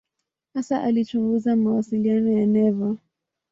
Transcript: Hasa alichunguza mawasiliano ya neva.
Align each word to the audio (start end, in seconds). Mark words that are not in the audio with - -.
Hasa 0.53 0.83
alichunguza 0.83 1.55
mawasiliano 1.55 2.31
ya 2.39 2.45
neva. 2.45 2.95